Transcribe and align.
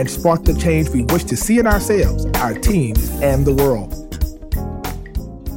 and 0.00 0.10
spark 0.10 0.44
the 0.44 0.54
change 0.54 0.88
we 0.88 1.02
wish 1.02 1.24
to 1.24 1.36
see 1.36 1.58
in 1.58 1.66
ourselves, 1.66 2.24
our 2.40 2.54
teams, 2.54 3.10
and 3.20 3.46
the 3.46 3.52
world. 3.52 3.94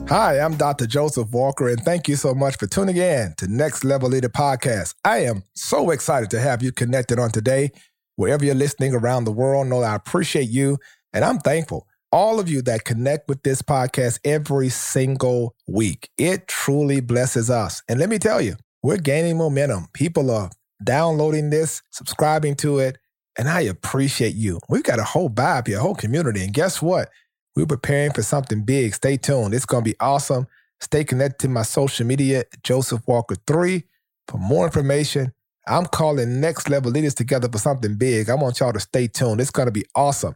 Hi, 0.10 0.38
I'm 0.38 0.58
Dr. 0.58 0.86
Joseph 0.86 1.32
Walker, 1.32 1.70
and 1.70 1.82
thank 1.82 2.10
you 2.10 2.18
so 2.18 2.36
much 2.36 2.58
for 2.58 2.68
tuning 2.68 2.98
in 2.98 3.34
to 3.38 3.48
Next 3.48 3.86
Level 3.86 4.10
Leader 4.10 4.28
Podcast. 4.28 4.96
I 5.06 5.20
am 5.20 5.44
so 5.56 5.92
excited 5.92 6.30
to 6.32 6.42
have 6.42 6.62
you 6.62 6.74
connected 6.74 7.20
on 7.20 7.32
today. 7.32 7.72
Wherever 8.18 8.44
you're 8.44 8.54
listening 8.54 8.94
around 8.94 9.24
the 9.24 9.32
world, 9.32 9.68
know 9.68 9.82
I 9.82 9.96
appreciate 9.96 10.50
you, 10.50 10.78
and 11.14 11.24
I'm 11.24 11.40
thankful. 11.40 11.88
All 12.12 12.38
of 12.38 12.50
you 12.50 12.62
that 12.64 12.84
connect 12.84 13.30
with 13.30 13.44
this 13.44 13.62
podcast 13.62 14.20
every 14.26 14.68
single 14.68 15.56
week. 15.70 16.10
It 16.18 16.50
truly 16.50 17.00
blesses 17.00 17.50
us. 17.50 17.82
And 17.88 17.98
let 17.98 18.10
me 18.10 18.20
tell 18.20 18.42
you, 18.42 18.58
we're 18.84 18.98
gaining 18.98 19.38
momentum. 19.38 19.88
People 19.94 20.30
are 20.30 20.52
downloading 20.84 21.50
this, 21.50 21.82
subscribing 21.92 22.56
to 22.56 22.80
it, 22.80 22.98
and 23.38 23.50
I 23.50 23.62
appreciate 23.62 24.36
you. 24.36 24.60
We've 24.70 24.84
got 24.84 25.00
a 25.00 25.04
whole 25.04 25.30
vibe 25.30 25.68
here, 25.68 25.78
a 25.78 25.82
whole 25.82 25.96
community. 25.96 26.44
And 26.44 26.54
guess 26.54 26.82
what? 26.82 27.10
We're 27.56 27.66
preparing 27.66 28.14
for 28.14 28.24
something 28.24 28.64
big. 28.64 28.96
Stay 28.96 29.18
tuned. 29.18 29.54
It's 29.54 29.66
going 29.66 29.84
to 29.84 29.90
be 29.90 29.96
awesome. 30.00 30.48
Stay 30.82 31.04
connected 31.04 31.40
to 31.40 31.50
my 31.50 31.62
social 31.62 32.06
media, 32.06 32.44
Joseph 32.64 33.02
Walker 33.08 33.36
3, 33.48 33.84
for 34.28 34.38
more 34.38 34.66
information. 34.66 35.34
I'm 35.68 35.86
calling 35.86 36.42
next 36.42 36.70
level 36.70 36.92
leaders 36.92 37.14
together 37.14 37.48
for 37.50 37.58
something 37.58 37.96
big. 37.96 38.30
I 38.30 38.36
want 38.36 38.60
y'all 38.60 38.74
to 38.74 38.80
stay 38.80 39.08
tuned. 39.08 39.40
It's 39.40 39.52
going 39.52 39.68
to 39.68 39.72
be 39.72 39.86
awesome. 39.96 40.36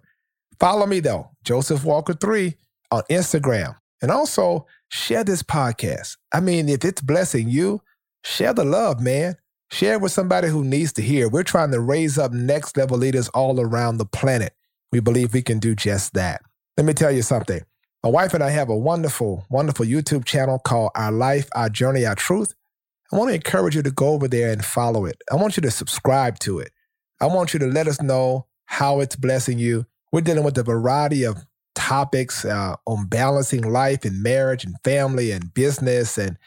Follow 0.60 0.86
me 0.86 1.00
though, 1.02 1.30
Joseph 1.44 1.84
Walker 1.84 2.14
3 2.14 2.56
on 2.92 3.04
Instagram. 3.10 3.76
And 4.02 4.12
also 4.12 4.68
share 4.90 5.24
this 5.24 5.44
podcast. 5.44 6.18
I 6.32 6.40
mean, 6.40 6.70
if 6.70 6.86
it's 6.86 7.02
blessing 7.02 7.50
you, 7.50 7.82
share 8.24 8.54
the 8.54 8.64
love, 8.64 9.02
man. 9.02 9.36
Share 9.70 10.00
with 10.00 10.12
somebody 10.12 10.48
who 10.48 10.64
needs 10.64 10.94
to 10.94 11.02
hear. 11.02 11.28
We're 11.28 11.44
trying 11.44 11.72
to 11.72 11.80
raise 11.80 12.18
up 12.18 12.32
next 12.32 12.78
level 12.78 12.98
leaders 12.98 13.28
all 13.30 13.60
around 13.60 13.98
the 13.98 14.06
planet. 14.06 14.54
We 14.92 15.02
believe 15.02 15.34
we 15.34 15.42
can 15.42 15.60
do 15.60 15.76
just 15.76 16.14
that. 16.14 16.42
Let 16.78 16.86
me 16.86 16.94
tell 16.94 17.12
you 17.12 17.22
something. 17.22 17.62
My 18.04 18.10
wife 18.10 18.34
and 18.34 18.44
I 18.44 18.50
have 18.52 18.70
a 18.70 18.78
wonderful, 18.78 19.46
wonderful 19.50 19.86
YouTube 19.86 20.24
channel 20.24 20.60
called 20.60 20.92
Our 20.96 21.12
Life, 21.12 21.50
Our 21.54 21.70
Journey, 21.70 22.06
Our 22.06 22.16
Truth. 22.16 22.54
I 23.12 23.18
want 23.18 23.30
to 23.30 23.36
encourage 23.36 23.76
you 23.76 23.82
to 23.84 23.92
go 23.92 24.10
over 24.10 24.28
there 24.28 24.52
and 24.52 24.64
follow 24.64 25.06
it. 25.06 25.22
I 25.32 25.36
want 25.36 25.58
you 25.58 25.62
to 25.62 25.72
subscribe 25.72 26.40
to 26.40 26.60
it. 26.60 26.72
I 27.20 27.26
want 27.26 27.54
you 27.54 27.60
to 27.60 27.68
let 27.68 27.88
us 27.88 28.02
know 28.02 28.46
how 28.66 29.02
it's 29.02 29.16
blessing 29.16 29.60
you. 29.60 29.86
We're 30.12 30.22
dealing 30.22 30.44
with 30.44 30.58
a 30.58 30.64
variety 30.64 31.26
of 31.26 31.46
topics 31.76 32.46
uh, 32.46 32.76
on 32.86 33.08
balancing 33.08 33.62
life 33.62 34.06
and 34.06 34.24
marriage 34.24 34.64
and 34.64 34.76
family 34.84 35.32
and 35.32 35.54
business 35.54 36.18
and 36.18 36.38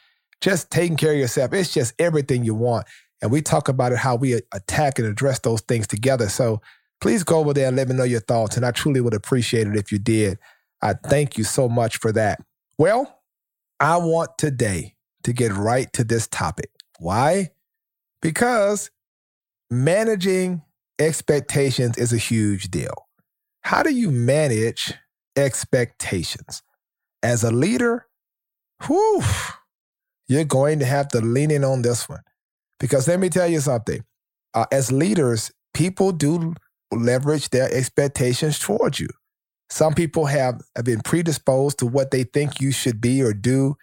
just 0.40 0.70
taking 0.70 0.96
care 0.96 1.12
of 1.12 1.18
yourself. 1.18 1.52
It's 1.52 1.72
just 1.72 1.94
everything 1.98 2.44
you 2.44 2.54
want. 2.54 2.86
And 3.22 3.30
we 3.30 3.42
talk 3.42 3.68
about 3.68 3.92
it, 3.92 3.98
how 3.98 4.16
we 4.16 4.40
attack 4.52 4.98
and 4.98 5.06
address 5.06 5.38
those 5.40 5.60
things 5.62 5.86
together. 5.86 6.28
So 6.28 6.60
please 7.00 7.22
go 7.22 7.38
over 7.38 7.52
there 7.52 7.68
and 7.68 7.76
let 7.76 7.88
me 7.88 7.94
know 7.94 8.04
your 8.04 8.20
thoughts. 8.20 8.56
And 8.56 8.64
I 8.64 8.70
truly 8.70 9.00
would 9.00 9.14
appreciate 9.14 9.66
it 9.66 9.76
if 9.76 9.92
you 9.92 9.98
did. 9.98 10.38
I 10.82 10.94
thank 10.94 11.36
you 11.36 11.44
so 11.44 11.68
much 11.68 11.98
for 11.98 12.12
that. 12.12 12.40
Well, 12.78 13.20
I 13.78 13.98
want 13.98 14.38
today 14.38 14.96
to 15.24 15.32
get 15.32 15.52
right 15.52 15.92
to 15.92 16.04
this 16.04 16.26
topic. 16.26 16.70
Why? 16.98 17.50
Because 18.22 18.90
managing 19.70 20.62
expectations 20.98 21.98
is 21.98 22.12
a 22.12 22.18
huge 22.18 22.70
deal. 22.70 23.08
How 23.62 23.82
do 23.82 23.90
you 23.90 24.10
manage 24.10 24.94
expectations? 25.36 26.62
As 27.22 27.44
a 27.44 27.50
leader, 27.50 28.06
whew, 28.86 29.22
you're 30.26 30.44
going 30.44 30.78
to 30.78 30.86
have 30.86 31.08
to 31.08 31.20
lean 31.20 31.50
in 31.50 31.64
on 31.64 31.82
this 31.82 32.08
one. 32.08 32.22
Because 32.80 33.06
let 33.06 33.20
me 33.20 33.28
tell 33.28 33.46
you 33.46 33.60
something 33.60 34.02
uh, 34.54 34.66
as 34.72 34.90
leaders, 34.90 35.52
people 35.74 36.10
do 36.12 36.54
leverage 36.90 37.50
their 37.50 37.72
expectations 37.72 38.58
towards 38.58 38.98
you. 38.98 39.08
Some 39.68 39.94
people 39.94 40.26
have, 40.26 40.60
have 40.74 40.84
been 40.84 41.00
predisposed 41.00 41.78
to 41.78 41.86
what 41.86 42.10
they 42.10 42.24
think 42.24 42.60
you 42.60 42.72
should 42.72 43.00
be 43.00 43.22
or 43.22 43.32
do 43.32 43.76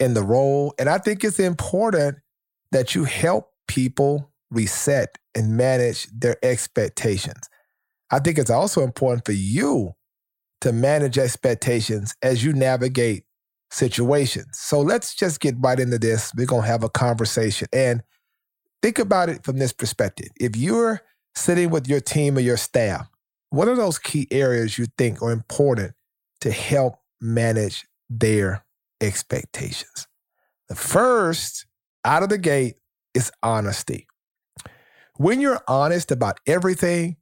in 0.00 0.14
the 0.14 0.22
role. 0.22 0.74
And 0.78 0.88
I 0.88 0.98
think 0.98 1.22
it's 1.24 1.38
important 1.38 2.18
that 2.72 2.94
you 2.94 3.04
help 3.04 3.50
people 3.68 4.32
reset 4.50 5.18
and 5.34 5.56
manage 5.56 6.06
their 6.06 6.36
expectations. 6.42 7.48
I 8.10 8.20
think 8.20 8.38
it's 8.38 8.50
also 8.50 8.82
important 8.82 9.26
for 9.26 9.32
you 9.32 9.92
to 10.62 10.72
manage 10.72 11.18
expectations 11.18 12.14
as 12.22 12.42
you 12.42 12.52
navigate 12.52 13.24
situations. 13.70 14.46
So 14.58 14.80
let's 14.80 15.14
just 15.14 15.40
get 15.40 15.56
right 15.58 15.78
into 15.78 15.98
this. 15.98 16.32
We're 16.34 16.46
going 16.46 16.62
to 16.62 16.68
have 16.68 16.84
a 16.84 16.88
conversation. 16.88 17.68
And 17.72 18.02
think 18.86 19.00
about 19.00 19.28
it 19.28 19.42
from 19.42 19.58
this 19.58 19.72
perspective. 19.72 20.28
If 20.38 20.54
you're 20.56 21.02
sitting 21.34 21.70
with 21.70 21.88
your 21.88 21.98
team 21.98 22.36
or 22.36 22.40
your 22.40 22.56
staff, 22.56 23.10
what 23.50 23.66
are 23.66 23.74
those 23.74 23.98
key 23.98 24.28
areas 24.30 24.78
you 24.78 24.86
think 24.96 25.20
are 25.20 25.32
important 25.32 25.94
to 26.42 26.52
help 26.52 26.94
manage 27.20 27.84
their 28.08 28.64
expectations? 29.00 30.06
The 30.68 30.76
first 30.76 31.66
out 32.04 32.22
of 32.22 32.28
the 32.28 32.38
gate 32.38 32.76
is 33.12 33.32
honesty. 33.42 34.06
When 35.16 35.40
you're 35.40 35.64
honest 35.66 36.12
about 36.12 36.38
everything, 36.46 37.16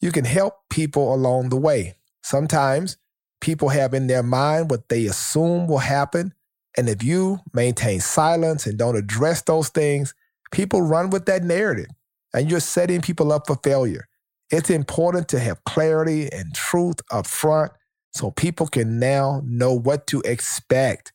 you 0.00 0.12
can 0.12 0.24
help 0.24 0.54
people 0.70 1.12
along 1.12 1.48
the 1.48 1.56
way. 1.56 1.96
Sometimes 2.22 2.98
people 3.40 3.70
have 3.70 3.94
in 3.94 4.06
their 4.06 4.22
mind 4.22 4.70
what 4.70 4.88
they 4.88 5.06
assume 5.06 5.66
will 5.66 5.78
happen. 5.78 6.34
And 6.78 6.88
if 6.88 7.02
you 7.02 7.40
maintain 7.52 7.98
silence 7.98 8.64
and 8.64 8.78
don't 8.78 8.96
address 8.96 9.42
those 9.42 9.70
things, 9.70 10.14
people 10.50 10.82
run 10.82 11.10
with 11.10 11.26
that 11.26 11.42
narrative 11.44 11.88
and 12.34 12.50
you're 12.50 12.60
setting 12.60 13.00
people 13.00 13.32
up 13.32 13.46
for 13.46 13.56
failure. 13.62 14.06
It's 14.50 14.70
important 14.70 15.28
to 15.28 15.38
have 15.38 15.64
clarity 15.64 16.30
and 16.32 16.54
truth 16.54 16.96
up 17.10 17.26
front 17.26 17.72
so 18.12 18.30
people 18.32 18.66
can 18.66 18.98
now 18.98 19.42
know 19.44 19.72
what 19.72 20.06
to 20.08 20.20
expect. 20.22 21.12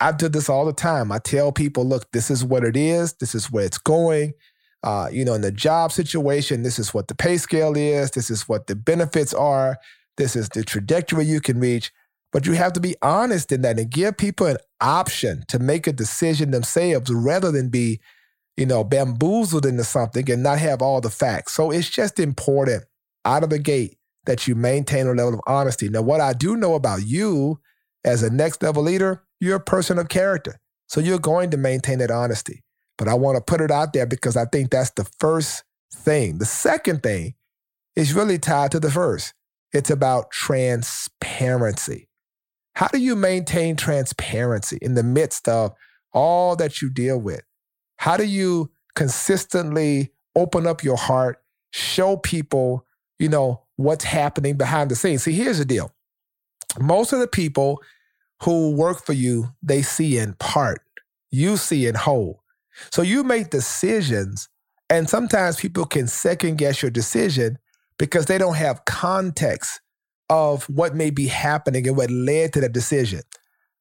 I 0.00 0.12
do 0.12 0.28
this 0.28 0.48
all 0.48 0.64
the 0.64 0.72
time. 0.72 1.10
I 1.10 1.18
tell 1.18 1.50
people, 1.50 1.84
look, 1.84 2.10
this 2.12 2.30
is 2.30 2.44
what 2.44 2.64
it 2.64 2.76
is, 2.76 3.14
this 3.14 3.34
is 3.34 3.50
where 3.50 3.64
it's 3.64 3.78
going. 3.78 4.34
Uh, 4.84 5.08
you 5.10 5.24
know, 5.24 5.34
in 5.34 5.40
the 5.40 5.50
job 5.50 5.90
situation, 5.90 6.62
this 6.62 6.78
is 6.78 6.94
what 6.94 7.08
the 7.08 7.14
pay 7.14 7.36
scale 7.36 7.76
is, 7.76 8.12
this 8.12 8.30
is 8.30 8.48
what 8.48 8.68
the 8.68 8.76
benefits 8.76 9.34
are, 9.34 9.76
this 10.16 10.36
is 10.36 10.48
the 10.50 10.62
trajectory 10.62 11.24
you 11.24 11.40
can 11.40 11.58
reach. 11.58 11.90
But 12.30 12.46
you 12.46 12.52
have 12.52 12.74
to 12.74 12.80
be 12.80 12.94
honest 13.00 13.50
in 13.50 13.62
that 13.62 13.78
and 13.78 13.90
give 13.90 14.18
people 14.18 14.46
an 14.46 14.58
option 14.80 15.44
to 15.48 15.58
make 15.58 15.86
a 15.86 15.92
decision 15.92 16.50
themselves 16.50 17.10
rather 17.12 17.50
than 17.50 17.70
be, 17.70 18.00
you 18.58 18.66
know, 18.66 18.82
bamboozled 18.82 19.64
into 19.64 19.84
something 19.84 20.28
and 20.28 20.42
not 20.42 20.58
have 20.58 20.82
all 20.82 21.00
the 21.00 21.10
facts. 21.10 21.54
So 21.54 21.70
it's 21.70 21.88
just 21.88 22.18
important 22.18 22.82
out 23.24 23.44
of 23.44 23.50
the 23.50 23.58
gate 23.60 23.98
that 24.26 24.48
you 24.48 24.56
maintain 24.56 25.06
a 25.06 25.12
level 25.12 25.34
of 25.34 25.40
honesty. 25.46 25.88
Now, 25.88 26.02
what 26.02 26.20
I 26.20 26.32
do 26.32 26.56
know 26.56 26.74
about 26.74 27.06
you 27.06 27.60
as 28.04 28.24
a 28.24 28.30
next 28.30 28.60
level 28.60 28.82
leader, 28.82 29.22
you're 29.38 29.56
a 29.56 29.60
person 29.60 29.96
of 29.96 30.08
character. 30.08 30.58
So 30.88 31.00
you're 31.00 31.20
going 31.20 31.50
to 31.50 31.56
maintain 31.56 31.98
that 31.98 32.10
honesty. 32.10 32.64
But 32.96 33.06
I 33.06 33.14
want 33.14 33.36
to 33.36 33.40
put 33.40 33.60
it 33.60 33.70
out 33.70 33.92
there 33.92 34.06
because 34.06 34.36
I 34.36 34.44
think 34.46 34.70
that's 34.70 34.90
the 34.90 35.08
first 35.20 35.62
thing. 35.94 36.38
The 36.38 36.44
second 36.44 37.04
thing 37.04 37.34
is 37.94 38.12
really 38.12 38.38
tied 38.38 38.72
to 38.72 38.80
the 38.80 38.90
first. 38.90 39.34
It's 39.72 39.90
about 39.90 40.32
transparency. 40.32 42.08
How 42.74 42.88
do 42.88 42.98
you 42.98 43.14
maintain 43.14 43.76
transparency 43.76 44.78
in 44.82 44.94
the 44.94 45.04
midst 45.04 45.46
of 45.46 45.74
all 46.12 46.56
that 46.56 46.82
you 46.82 46.90
deal 46.90 47.18
with? 47.18 47.42
How 47.98 48.16
do 48.16 48.24
you 48.24 48.70
consistently 48.94 50.12
open 50.34 50.66
up 50.66 50.82
your 50.82 50.96
heart, 50.96 51.42
show 51.72 52.16
people, 52.16 52.86
you 53.18 53.28
know, 53.28 53.62
what's 53.76 54.04
happening 54.04 54.56
behind 54.56 54.90
the 54.90 54.96
scenes? 54.96 55.24
See, 55.24 55.32
here's 55.32 55.58
the 55.58 55.64
deal. 55.64 55.92
Most 56.80 57.12
of 57.12 57.18
the 57.18 57.28
people 57.28 57.82
who 58.42 58.72
work 58.72 59.04
for 59.04 59.12
you, 59.12 59.48
they 59.62 59.82
see 59.82 60.16
in 60.16 60.34
part. 60.34 60.80
You 61.30 61.56
see 61.56 61.86
in 61.86 61.96
whole. 61.96 62.42
So 62.90 63.02
you 63.02 63.24
make 63.24 63.50
decisions, 63.50 64.48
and 64.88 65.10
sometimes 65.10 65.56
people 65.56 65.84
can 65.84 66.06
second 66.06 66.56
guess 66.56 66.80
your 66.80 66.90
decision 66.90 67.58
because 67.98 68.26
they 68.26 68.38
don't 68.38 68.54
have 68.54 68.84
context 68.84 69.80
of 70.30 70.64
what 70.64 70.94
may 70.94 71.10
be 71.10 71.26
happening 71.26 71.86
and 71.88 71.96
what 71.96 72.10
led 72.10 72.52
to 72.52 72.60
that 72.60 72.72
decision. 72.72 73.22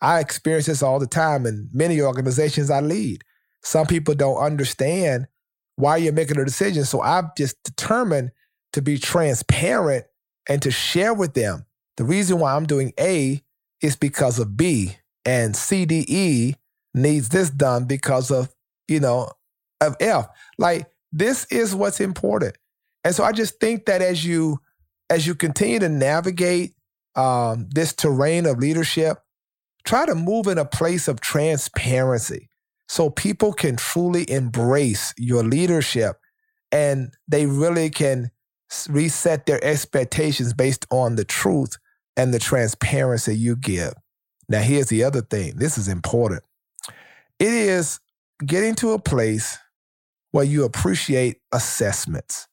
I 0.01 0.19
experience 0.19 0.65
this 0.65 0.81
all 0.81 0.99
the 0.99 1.07
time 1.07 1.45
in 1.45 1.69
many 1.71 2.01
organizations 2.01 2.71
I 2.71 2.81
lead. 2.81 3.23
Some 3.67 3.85
people 3.85 4.15
don't 4.15 4.37
understand 4.37 5.27
why 5.75 5.97
you're 5.97 6.13
making 6.13 6.39
a 6.39 6.45
decision. 6.45 6.85
So 6.85 7.01
I've 7.01 7.35
just 7.35 7.61
determined 7.63 8.31
to 8.71 8.81
be 8.81 8.97
transparent 8.97 10.05
and 10.47 10.61
to 10.61 10.71
share 10.71 11.13
with 11.13 11.33
them 11.33 11.65
The 11.97 12.05
reason 12.05 12.39
why 12.39 12.55
I'm 12.55 12.65
doing 12.65 12.93
A 12.97 13.43
is 13.81 13.97
because 13.97 14.39
of 14.39 14.55
B, 14.55 14.95
and 15.25 15.53
CDE 15.53 16.55
needs 16.93 17.27
this 17.27 17.49
done 17.49 17.83
because 17.83 18.31
of, 18.31 18.53
you 18.87 19.01
know, 19.01 19.31
of 19.81 19.97
F. 19.99 20.27
Like 20.57 20.89
this 21.11 21.45
is 21.51 21.75
what's 21.75 21.99
important. 21.99 22.57
And 23.03 23.13
so 23.13 23.25
I 23.25 23.33
just 23.33 23.59
think 23.59 23.87
that 23.87 24.01
as 24.01 24.23
you 24.23 24.61
as 25.09 25.27
you 25.27 25.35
continue 25.35 25.79
to 25.79 25.89
navigate 25.89 26.73
um, 27.15 27.67
this 27.69 27.93
terrain 27.93 28.45
of 28.45 28.59
leadership, 28.59 29.17
try 29.83 30.05
to 30.05 30.15
move 30.15 30.47
in 30.47 30.57
a 30.57 30.65
place 30.65 31.09
of 31.09 31.19
transparency 31.19 32.49
so 32.87 33.09
people 33.09 33.53
can 33.53 33.75
truly 33.75 34.29
embrace 34.29 35.13
your 35.17 35.43
leadership 35.43 36.17
and 36.71 37.13
they 37.27 37.45
really 37.45 37.89
can 37.89 38.31
reset 38.89 39.45
their 39.45 39.63
expectations 39.63 40.53
based 40.53 40.85
on 40.89 41.15
the 41.15 41.25
truth 41.25 41.77
and 42.15 42.33
the 42.33 42.39
transparency 42.39 43.35
you 43.35 43.55
give. 43.55 43.93
Now, 44.49 44.61
here's 44.61 44.87
the 44.87 45.03
other 45.03 45.21
thing 45.21 45.57
this 45.57 45.77
is 45.77 45.87
important. 45.87 46.43
It 47.39 47.53
is 47.53 47.99
getting 48.45 48.75
to 48.75 48.91
a 48.91 48.99
place 48.99 49.57
where 50.31 50.45
you 50.45 50.63
appreciate 50.63 51.37
assessments. 51.51 52.47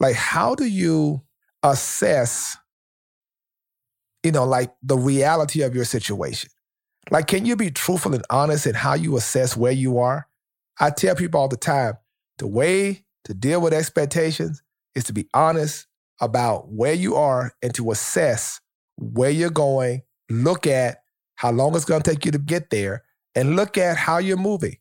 Like, 0.00 0.16
how 0.16 0.54
do 0.54 0.64
you 0.64 1.22
assess, 1.62 2.56
you 4.22 4.32
know, 4.32 4.44
like 4.44 4.74
the 4.82 4.96
reality 4.96 5.62
of 5.62 5.74
your 5.74 5.84
situation? 5.84 6.50
Like, 7.10 7.26
can 7.26 7.44
you 7.44 7.56
be 7.56 7.70
truthful 7.70 8.14
and 8.14 8.24
honest 8.30 8.66
in 8.66 8.74
how 8.74 8.94
you 8.94 9.16
assess 9.16 9.56
where 9.56 9.72
you 9.72 9.98
are? 9.98 10.26
I 10.80 10.90
tell 10.90 11.14
people 11.14 11.40
all 11.40 11.48
the 11.48 11.56
time 11.56 11.94
the 12.38 12.46
way 12.46 13.04
to 13.24 13.34
deal 13.34 13.60
with 13.60 13.72
expectations 13.72 14.62
is 14.94 15.04
to 15.04 15.12
be 15.12 15.28
honest 15.34 15.86
about 16.20 16.70
where 16.70 16.94
you 16.94 17.14
are 17.16 17.52
and 17.62 17.74
to 17.74 17.90
assess 17.90 18.60
where 18.96 19.30
you're 19.30 19.50
going, 19.50 20.02
look 20.30 20.66
at 20.66 20.98
how 21.36 21.50
long 21.50 21.74
it's 21.74 21.84
going 21.84 22.02
to 22.02 22.10
take 22.10 22.24
you 22.24 22.32
to 22.32 22.38
get 22.38 22.70
there, 22.70 23.02
and 23.34 23.56
look 23.56 23.76
at 23.76 23.96
how 23.96 24.18
you're 24.18 24.36
moving. 24.36 24.76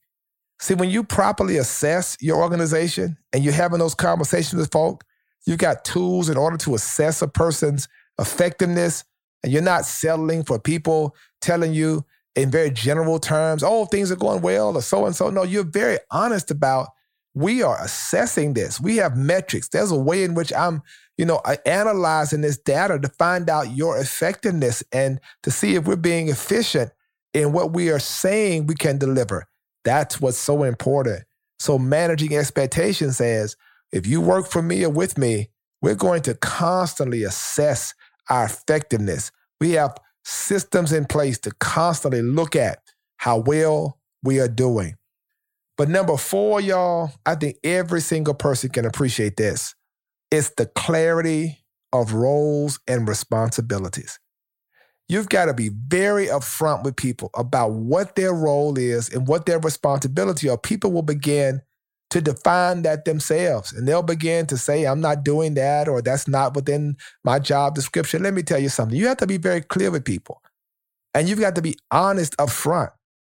See, 0.59 0.75
when 0.75 0.89
you 0.89 1.03
properly 1.03 1.57
assess 1.57 2.15
your 2.21 2.41
organization 2.41 3.17
and 3.33 3.43
you're 3.43 3.53
having 3.53 3.79
those 3.79 3.95
conversations 3.95 4.53
with 4.53 4.71
folk, 4.71 5.03
you've 5.45 5.57
got 5.57 5.83
tools 5.83 6.29
in 6.29 6.37
order 6.37 6.57
to 6.57 6.75
assess 6.75 7.21
a 7.21 7.27
person's 7.27 7.87
effectiveness, 8.19 9.03
and 9.43 9.51
you're 9.51 9.61
not 9.61 9.85
settling 9.85 10.43
for 10.43 10.59
people 10.59 11.15
telling 11.43 11.73
you 11.73 12.05
in 12.35 12.49
very 12.49 12.71
general 12.71 13.19
terms, 13.19 13.63
oh, 13.63 13.85
things 13.85 14.11
are 14.11 14.15
going 14.15 14.41
well 14.41 14.75
or 14.75 14.81
so 14.81 15.05
and 15.05 15.15
so. 15.15 15.29
No, 15.29 15.43
you're 15.43 15.63
very 15.63 15.99
honest 16.09 16.49
about 16.49 16.87
we 17.35 17.63
are 17.63 17.83
assessing 17.83 18.53
this. 18.53 18.79
We 18.79 18.97
have 18.97 19.17
metrics. 19.17 19.69
There's 19.69 19.91
a 19.91 19.97
way 19.99 20.23
in 20.23 20.33
which 20.33 20.53
I'm, 20.53 20.81
you 21.17 21.25
know, 21.25 21.41
analyzing 21.65 22.41
this 22.41 22.57
data 22.57 22.99
to 22.99 23.09
find 23.09 23.49
out 23.49 23.75
your 23.75 23.97
effectiveness 23.97 24.83
and 24.91 25.19
to 25.43 25.51
see 25.51 25.75
if 25.75 25.85
we're 25.85 25.95
being 25.95 26.29
efficient 26.29 26.91
in 27.33 27.51
what 27.51 27.73
we 27.73 27.89
are 27.89 27.99
saying 27.99 28.67
we 28.67 28.75
can 28.75 28.97
deliver. 28.97 29.47
That's 29.83 30.21
what's 30.21 30.37
so 30.37 30.63
important. 30.63 31.23
So 31.59 31.79
managing 31.79 32.35
expectations 32.35 33.17
says, 33.17 33.55
if 33.91 34.05
you 34.05 34.21
work 34.21 34.47
for 34.47 34.61
me 34.61 34.83
or 34.83 34.89
with 34.89 35.17
me, 35.17 35.49
we're 35.81 35.95
going 35.95 36.21
to 36.23 36.35
constantly 36.35 37.23
assess 37.23 37.93
our 38.29 38.45
effectiveness. 38.45 39.31
We 39.59 39.71
have 39.71 39.95
systems 40.23 40.91
in 40.91 41.05
place 41.05 41.39
to 41.39 41.51
constantly 41.59 42.21
look 42.21 42.55
at 42.55 42.79
how 43.17 43.39
well 43.39 43.99
we 44.23 44.39
are 44.39 44.47
doing. 44.47 44.95
But 45.77 45.89
number 45.89 46.17
four, 46.17 46.61
y'all, 46.61 47.11
I 47.25 47.35
think 47.35 47.57
every 47.63 48.01
single 48.01 48.33
person 48.33 48.69
can 48.69 48.85
appreciate 48.85 49.37
this. 49.37 49.75
It's 50.31 50.51
the 50.55 50.65
clarity 50.67 51.63
of 51.91 52.13
roles 52.13 52.79
and 52.87 53.07
responsibilities. 53.07 54.19
You've 55.09 55.29
got 55.29 55.45
to 55.45 55.53
be 55.53 55.69
very 55.69 56.27
upfront 56.27 56.83
with 56.83 56.95
people 56.95 57.29
about 57.35 57.73
what 57.73 58.15
their 58.15 58.33
role 58.33 58.77
is 58.77 59.09
and 59.09 59.27
what 59.27 59.45
their 59.45 59.59
responsibility 59.59 60.47
are. 60.49 60.57
People 60.57 60.91
will 60.91 61.01
begin 61.01 61.61
to 62.13 62.21
define 62.21 62.83
that 62.83 63.05
themselves 63.05 63.73
and 63.73 63.87
they'll 63.87 64.03
begin 64.03 64.45
to 64.45 64.55
say, 64.55 64.85
I'm 64.85 65.01
not 65.01 65.23
doing 65.23 65.55
that 65.55 65.87
or 65.87 65.99
that's 65.99 66.27
not 66.27 66.55
within 66.55 66.95
my 67.23 67.39
job 67.39 67.73
description. 67.73 68.21
Let 68.21 68.35
me 68.35 68.43
tell 68.43 68.59
you 68.59 68.69
something. 68.69 68.95
You 68.95 69.07
have 69.07 69.17
to 69.17 69.27
be 69.27 69.37
very 69.37 69.61
clear 69.61 69.89
with 69.89 70.05
people 70.05 70.43
and 71.15 71.27
you've 71.27 71.39
got 71.39 71.55
to 71.55 71.61
be 71.63 71.75
honest 71.89 72.35
up 72.37 72.51
front 72.51 72.91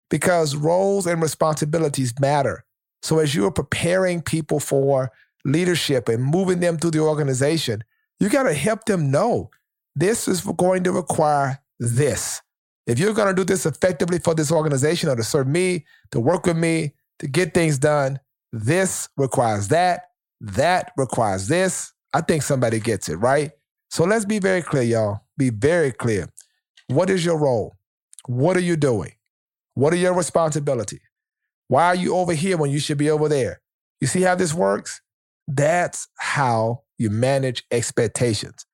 because 0.10 0.56
roles 0.56 1.06
and 1.06 1.22
responsibilities 1.22 2.16
matter. 2.20 2.66
So 3.04 3.20
as 3.20 3.36
you 3.36 3.46
are 3.46 3.52
preparing 3.52 4.24
people 4.24 4.60
for 4.60 5.12
leadership 5.46 6.10
and 6.10 6.24
moving 6.24 6.60
them 6.60 6.78
through 6.78 6.92
the 6.92 7.00
organization, 7.00 7.84
you 8.20 8.28
got 8.28 8.44
to 8.44 8.56
help 8.56 8.86
them 8.86 9.12
know 9.12 9.52
this 9.96 10.28
is 10.28 10.42
going 10.42 10.84
to 10.86 10.92
require 10.92 11.60
this. 11.80 12.42
If 12.88 12.98
you're 12.98 13.14
going 13.14 13.28
to 13.28 13.40
do 13.40 13.44
this 13.44 13.68
effectively 13.68 14.18
for 14.18 14.34
this 14.34 14.52
organization 14.52 15.10
or 15.10 15.16
to 15.16 15.24
serve 15.24 15.48
me, 15.48 15.86
to 16.10 16.20
work 16.20 16.48
with 16.48 16.58
me, 16.58 16.96
to 17.20 17.28
get 17.28 17.54
things 17.54 17.78
done, 17.78 18.20
this 18.54 19.10
requires 19.18 19.70
that, 19.70 20.12
that 20.40 20.92
requires 20.96 21.48
this. 21.48 21.92
I 22.14 22.22
think 22.22 22.44
somebody 22.44 22.80
gets 22.80 23.10
it, 23.10 23.16
right? 23.16 23.52
So 23.90 24.04
let's 24.06 24.26
be 24.26 24.38
very 24.38 24.62
clear, 24.62 24.84
y'all. 24.84 25.22
Be 25.38 25.50
very 25.50 25.92
clear. 25.92 26.30
What 26.88 27.10
is 27.10 27.26
your 27.26 27.38
role? 27.38 27.76
What 28.28 28.56
are 28.56 28.62
you 28.62 28.76
doing? 28.76 29.14
What 29.74 29.92
are 29.92 29.98
your 29.98 30.14
responsibilities? 30.14 31.02
Why 31.68 31.86
are 31.88 31.96
you 31.96 32.16
over 32.16 32.34
here 32.34 32.56
when 32.58 32.70
you 32.70 32.80
should 32.80 33.00
be 33.00 33.10
over 33.10 33.28
there? 33.28 33.62
You 34.00 34.06
see 34.06 34.22
how 34.22 34.36
this 34.36 34.54
works? 34.54 35.02
That's 35.48 36.08
how 36.18 36.84
you 37.00 37.10
manage 37.10 37.64
expectations. 37.72 38.68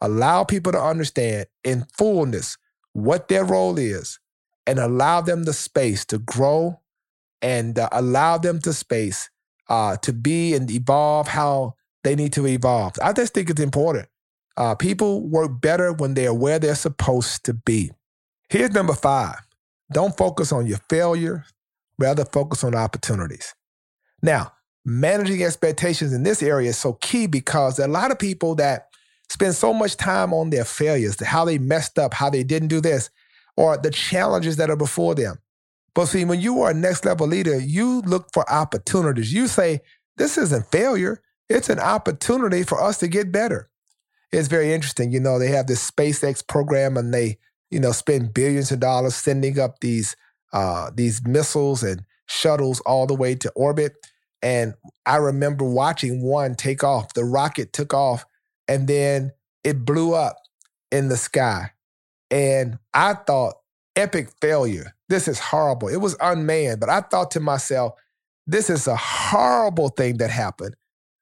Allow 0.00 0.44
people 0.44 0.72
to 0.72 0.80
understand 0.80 1.46
in 1.62 1.86
fullness 1.98 2.56
what 2.94 3.28
their 3.28 3.44
role 3.44 3.76
is 3.78 4.18
and 4.66 4.78
allow 4.78 5.20
them 5.20 5.44
the 5.44 5.52
space 5.52 6.06
to 6.06 6.18
grow 6.18 6.80
and 7.42 7.78
uh, 7.78 7.88
allow 7.92 8.38
them 8.38 8.60
to 8.60 8.72
space 8.72 9.30
uh, 9.68 9.96
to 9.98 10.12
be 10.12 10.54
and 10.54 10.70
evolve 10.70 11.28
how 11.28 11.74
they 12.04 12.14
need 12.14 12.32
to 12.34 12.46
evolve. 12.46 12.94
I 13.02 13.12
just 13.12 13.34
think 13.34 13.50
it's 13.50 13.60
important. 13.60 14.08
Uh, 14.56 14.74
people 14.74 15.26
work 15.28 15.60
better 15.60 15.92
when 15.92 16.14
they're 16.14 16.32
where 16.32 16.58
they're 16.58 16.74
supposed 16.74 17.44
to 17.44 17.54
be. 17.54 17.90
Here's 18.48 18.70
number 18.70 18.94
five 18.94 19.36
don't 19.92 20.16
focus 20.16 20.52
on 20.52 20.66
your 20.66 20.78
failure, 20.88 21.44
rather 21.98 22.24
focus 22.24 22.64
on 22.64 22.74
opportunities. 22.74 23.54
Now, 24.22 24.52
managing 24.84 25.42
expectations 25.42 26.12
in 26.12 26.22
this 26.22 26.42
area 26.42 26.70
is 26.70 26.78
so 26.78 26.94
key 26.94 27.26
because 27.26 27.76
there 27.76 27.86
are 27.86 27.90
a 27.90 27.92
lot 27.92 28.10
of 28.10 28.18
people 28.18 28.54
that 28.56 28.88
spend 29.28 29.54
so 29.54 29.72
much 29.72 29.96
time 29.96 30.32
on 30.32 30.50
their 30.50 30.64
failures, 30.64 31.22
how 31.24 31.44
they 31.44 31.58
messed 31.58 31.98
up, 31.98 32.14
how 32.14 32.30
they 32.30 32.42
didn't 32.42 32.68
do 32.68 32.80
this, 32.80 33.10
or 33.56 33.76
the 33.76 33.90
challenges 33.90 34.56
that 34.56 34.70
are 34.70 34.76
before 34.76 35.14
them. 35.14 35.38
But 35.96 36.06
see, 36.06 36.24
when 36.24 36.40
you 36.40 36.62
are 36.62 36.70
a 36.70 36.74
next 36.74 37.04
level 37.04 37.26
leader, 37.26 37.58
you 37.58 38.02
look 38.02 38.28
for 38.32 38.48
opportunities. 38.48 39.32
You 39.32 39.48
say, 39.48 39.80
this 40.16 40.38
isn't 40.38 40.70
failure, 40.70 41.20
it's 41.48 41.68
an 41.68 41.80
opportunity 41.80 42.62
for 42.62 42.80
us 42.80 42.98
to 42.98 43.08
get 43.08 43.32
better. 43.32 43.68
It's 44.30 44.46
very 44.48 44.72
interesting. 44.72 45.10
You 45.10 45.18
know, 45.18 45.40
they 45.40 45.48
have 45.48 45.66
this 45.66 45.90
SpaceX 45.90 46.46
program 46.46 46.96
and 46.96 47.12
they 47.12 47.38
you 47.70 47.80
know, 47.80 47.92
spend 47.92 48.34
billions 48.34 48.70
of 48.70 48.80
dollars 48.80 49.14
sending 49.14 49.58
up 49.58 49.80
these 49.80 50.16
uh, 50.52 50.90
these 50.94 51.26
missiles 51.26 51.82
and 51.82 52.04
shuttles 52.26 52.80
all 52.80 53.06
the 53.06 53.14
way 53.14 53.34
to 53.34 53.50
orbit. 53.50 53.94
And 54.42 54.74
I 55.04 55.16
remember 55.16 55.64
watching 55.64 56.22
one 56.22 56.54
take 56.54 56.84
off. 56.84 57.14
The 57.14 57.24
rocket 57.24 57.72
took 57.72 57.92
off 57.92 58.24
and 58.68 58.86
then 58.86 59.32
it 59.64 59.84
blew 59.84 60.14
up 60.14 60.36
in 60.92 61.08
the 61.08 61.16
sky. 61.16 61.72
And 62.30 62.78
I 62.94 63.14
thought, 63.14 63.56
epic 63.96 64.30
failure. 64.40 64.94
This 65.08 65.26
is 65.26 65.38
horrible. 65.38 65.88
It 65.88 65.96
was 65.96 66.16
unmanned, 66.20 66.80
but 66.80 66.88
I 66.88 67.00
thought 67.00 67.30
to 67.32 67.40
myself, 67.40 67.94
this 68.46 68.70
is 68.70 68.86
a 68.86 68.96
horrible 68.96 69.88
thing 69.88 70.18
that 70.18 70.30
happened 70.30 70.76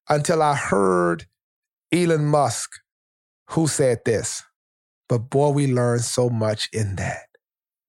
until 0.08 0.42
I 0.42 0.54
heard 0.54 1.26
Elon 1.92 2.26
Musk, 2.26 2.70
who 3.50 3.66
said 3.66 4.00
this 4.04 4.42
but 5.08 5.30
boy, 5.30 5.50
we 5.50 5.72
learned 5.72 6.02
so 6.02 6.28
much 6.28 6.68
in 6.72 6.96
that. 6.96 7.28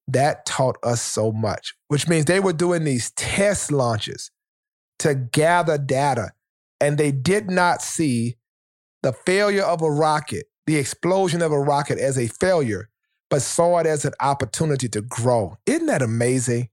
That 0.07 0.45
taught 0.45 0.77
us 0.83 1.01
so 1.01 1.31
much, 1.31 1.73
which 1.87 2.07
means 2.07 2.25
they 2.25 2.39
were 2.39 2.53
doing 2.53 2.83
these 2.83 3.11
test 3.11 3.71
launches 3.71 4.29
to 4.99 5.15
gather 5.15 5.77
data, 5.77 6.31
and 6.79 6.97
they 6.97 7.11
did 7.11 7.49
not 7.49 7.81
see 7.81 8.35
the 9.01 9.13
failure 9.13 9.63
of 9.63 9.81
a 9.81 9.89
rocket, 9.89 10.45
the 10.67 10.77
explosion 10.77 11.41
of 11.41 11.51
a 11.51 11.59
rocket 11.59 11.97
as 11.97 12.17
a 12.17 12.27
failure, 12.27 12.89
but 13.29 13.41
saw 13.41 13.79
it 13.79 13.87
as 13.87 14.05
an 14.05 14.13
opportunity 14.21 14.87
to 14.89 15.01
grow. 15.01 15.57
Isn't 15.65 15.87
that 15.87 16.01
amazing? 16.01 16.69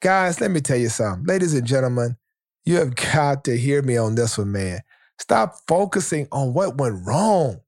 Guys, 0.00 0.40
let 0.40 0.50
me 0.50 0.60
tell 0.60 0.76
you 0.76 0.88
something. 0.88 1.24
Ladies 1.24 1.54
and 1.54 1.66
gentlemen, 1.66 2.16
you 2.64 2.76
have 2.76 2.94
got 2.94 3.44
to 3.44 3.56
hear 3.56 3.82
me 3.82 3.96
on 3.96 4.14
this 4.14 4.38
one, 4.38 4.52
man. 4.52 4.80
Stop 5.18 5.56
focusing 5.66 6.28
on 6.30 6.52
what 6.52 6.78
went 6.78 7.06
wrong. 7.06 7.60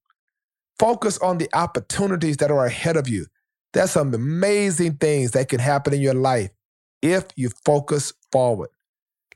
Focus 0.78 1.18
on 1.18 1.38
the 1.38 1.48
opportunities 1.54 2.36
that 2.38 2.50
are 2.50 2.66
ahead 2.66 2.96
of 2.96 3.08
you. 3.08 3.26
There's 3.72 3.90
some 3.90 4.14
amazing 4.14 4.96
things 4.96 5.32
that 5.32 5.48
can 5.48 5.60
happen 5.60 5.94
in 5.94 6.00
your 6.00 6.14
life 6.14 6.50
if 7.02 7.24
you 7.36 7.50
focus 7.64 8.12
forward. 8.32 8.70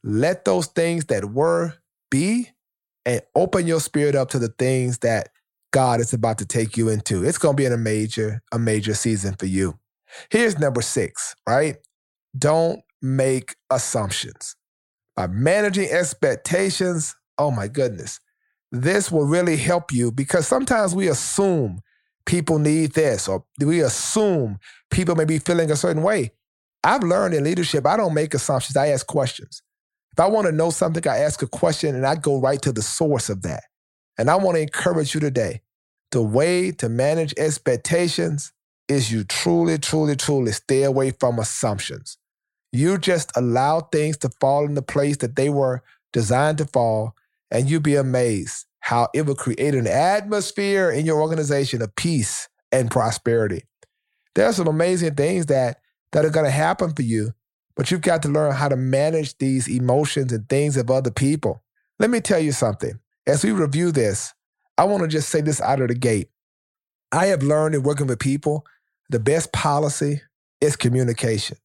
Let 0.03 0.45
those 0.45 0.67
things 0.67 1.07
that 1.07 1.25
were 1.27 1.75
be 2.11 2.51
and 3.05 3.23
open 3.35 3.67
your 3.67 3.81
spirit 3.81 4.15
up 4.15 4.31
to 4.31 4.39
the 4.39 4.49
things 4.49 4.99
that 4.99 5.29
God 5.73 6.01
is 6.01 6.13
about 6.13 6.39
to 6.39 6.47
take 6.47 6.77
you 6.77 6.89
into. 6.89 7.25
It's 7.25 7.39
going 7.39 7.57
to 7.57 7.61
be 7.61 7.67
in 7.67 7.73
a 7.73 7.79
major, 7.79 8.43
a 8.53 8.59
major 8.59 8.95
season 8.95 9.35
for 9.39 9.47
you. 9.47 9.79
Here's 10.31 10.59
number 10.59 10.83
six, 10.83 11.35
right? 11.49 11.77
Don't 12.39 12.81
make 13.01 13.57
assumptions. 13.71 14.55
By 15.17 15.27
managing 15.27 15.91
expectations, 15.91 17.15
oh 17.39 17.51
my 17.51 17.69
goodness, 17.69 18.21
this 18.71 19.11
will 19.11 19.27
really 19.27 19.57
help 19.57 19.93
you 19.93 20.13
because 20.13 20.47
sometimes 20.47 20.95
we 20.95 21.09
assume 21.09 21.81
people 22.25 22.59
need 22.59 22.93
this 22.93 23.29
or 23.29 23.45
we 23.59 23.81
assume 23.81 24.59
people 24.91 25.15
may 25.15 25.25
be 25.25 25.39
feeling 25.39 25.71
a 25.71 25.77
certain 25.77 26.03
way. 26.03 26.33
I've 26.85 27.03
learned 27.03 27.35
in 27.35 27.45
leadership, 27.45 27.87
I 27.87 27.97
don't 27.97 28.15
make 28.15 28.35
assumptions, 28.35 28.77
I 28.77 28.89
ask 28.89 29.07
questions. 29.07 29.63
If 30.13 30.21
I 30.21 30.27
want 30.27 30.47
to 30.47 30.53
know 30.53 30.71
something, 30.71 31.07
I 31.09 31.19
ask 31.19 31.43
a 31.43 31.47
question 31.47 31.95
and 31.95 32.07
I 32.07 32.17
go 32.17 32.41
right 32.41 32.61
to 32.63 32.73
the 32.73 32.83
source 32.83 33.31
of 33.31 33.43
that. 33.43 33.65
And 34.19 34.31
I 34.31 34.37
want 34.37 34.57
to 34.57 34.63
encourage 34.63 35.15
you 35.15 35.21
today 35.21 35.63
the 36.11 36.23
way 36.23 36.71
to 36.73 36.89
manage 36.89 37.35
expectations 37.39 38.53
is 38.89 39.11
you 39.11 39.25
truly, 39.25 39.79
truly, 39.79 40.17
truly 40.17 40.53
stay 40.53 40.83
away 40.83 41.11
from 41.11 41.39
assumptions. 41.39 42.19
You 42.73 42.99
just 42.99 43.31
allow 43.37 43.81
things 43.81 44.17
to 44.19 44.31
fall 44.41 44.65
into 44.65 44.83
place 44.83 45.19
that 45.19 45.37
they 45.37 45.49
were 45.49 45.83
designed 46.13 46.59
to 46.59 46.67
fall, 46.67 47.15
and 47.51 47.69
you'll 47.69 47.81
be 47.81 47.97
amazed 47.97 48.67
how 48.81 49.09
it 49.15 49.23
will 49.23 49.35
create 49.35 49.75
an 49.75 49.87
atmosphere 49.87 50.91
in 50.91 51.07
your 51.07 51.21
organization 51.21 51.81
of 51.83 51.95
peace 51.95 52.49
and 52.73 52.91
prosperity. 52.91 53.63
There 54.35 54.47
are 54.47 54.53
some 54.53 54.67
amazing 54.67 55.15
things 55.15 55.47
that, 55.47 55.81
that 56.13 56.25
are 56.25 56.31
going 56.31 56.47
to 56.47 56.51
happen 56.51 56.93
for 56.93 57.03
you, 57.03 57.33
but 57.77 57.91
you've 57.91 58.01
got 58.01 58.23
to 58.23 58.29
learn 58.29 58.53
how 58.53 58.69
to 58.69 58.77
manage 58.77 59.39
these 59.39 59.69
emotions 59.69 60.33
and 60.33 60.49
things 60.49 60.77
of 60.77 60.91
other 60.91 61.11
people. 61.11 61.63
Let 61.99 62.11
me 62.11 62.21
tell 62.21 62.41
you 62.41 62.53
something. 62.53 62.99
As 63.27 63.45
we 63.45 63.53
review 63.53 63.93
this, 63.93 64.35
I 64.77 64.85
want 64.85 65.03
to 65.03 65.09
just 65.09 65.29
say 65.29 65.41
this 65.41 65.61
out 65.61 65.81
of 65.81 65.89
the 65.89 65.95
gate. 65.95 66.29
I 67.13 67.27
have 67.27 67.43
learned 67.43 67.75
in 67.75 67.83
working 67.83 68.07
with 68.09 68.19
people, 68.19 68.65
the 69.11 69.21
best 69.21 69.53
policy 69.53 70.23
is 70.61 70.75
communication. 70.77 71.59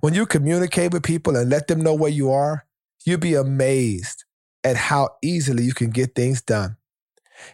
When 0.00 0.14
you 0.14 0.24
communicate 0.24 0.92
with 0.92 1.02
people 1.02 1.36
and 1.36 1.50
let 1.50 1.66
them 1.66 1.80
know 1.80 1.94
where 1.94 2.10
you 2.10 2.30
are, 2.30 2.64
you'll 3.04 3.18
be 3.18 3.34
amazed 3.34 4.24
at 4.62 4.76
how 4.76 5.10
easily 5.22 5.64
you 5.64 5.74
can 5.74 5.90
get 5.90 6.14
things 6.14 6.40
done. 6.40 6.76